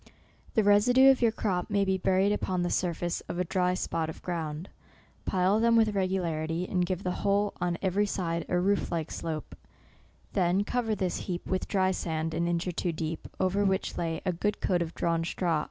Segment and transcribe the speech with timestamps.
[0.55, 4.09] The residue of your crop may be buried Upon the surface of a dry spot
[4.09, 4.67] of ground;
[5.25, 9.53] pile them with regularity, and give the whole on every side, a roof like slope
[10.33, 13.95] 5 then cover this heap with dry sand, an inch or two deep, over which
[13.95, 15.59] lay a good coat of drawn straw.